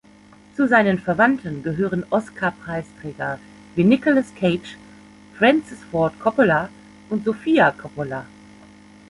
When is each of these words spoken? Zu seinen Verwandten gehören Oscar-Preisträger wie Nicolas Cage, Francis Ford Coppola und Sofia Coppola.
Zu 0.55 0.67
seinen 0.67 0.97
Verwandten 0.97 1.61
gehören 1.61 2.03
Oscar-Preisträger 2.09 3.37
wie 3.75 3.83
Nicolas 3.83 4.33
Cage, 4.33 4.75
Francis 5.37 5.77
Ford 5.91 6.19
Coppola 6.19 6.69
und 7.11 7.23
Sofia 7.23 7.69
Coppola. 7.69 8.25